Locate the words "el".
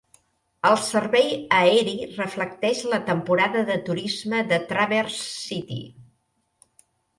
0.69-0.77